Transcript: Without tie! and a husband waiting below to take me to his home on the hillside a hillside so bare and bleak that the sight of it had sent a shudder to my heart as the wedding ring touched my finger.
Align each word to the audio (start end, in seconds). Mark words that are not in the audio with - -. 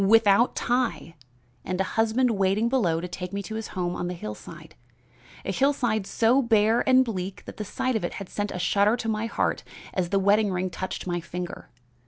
Without 0.03 0.55
tie! 0.55 1.13
and 1.63 1.79
a 1.79 1.83
husband 1.93 2.31
waiting 2.31 2.69
below 2.69 2.99
to 3.01 3.07
take 3.07 3.31
me 3.31 3.43
to 3.43 3.53
his 3.53 3.67
home 3.77 3.95
on 3.95 4.07
the 4.07 4.15
hillside 4.15 4.73
a 5.45 5.51
hillside 5.51 6.07
so 6.07 6.41
bare 6.41 6.81
and 6.89 7.05
bleak 7.05 7.45
that 7.45 7.57
the 7.57 7.63
sight 7.63 7.95
of 7.95 8.03
it 8.03 8.13
had 8.13 8.27
sent 8.27 8.49
a 8.49 8.57
shudder 8.57 8.97
to 8.97 9.07
my 9.07 9.27
heart 9.27 9.61
as 9.93 10.09
the 10.09 10.17
wedding 10.17 10.51
ring 10.51 10.71
touched 10.71 11.05
my 11.05 11.19
finger. 11.21 11.69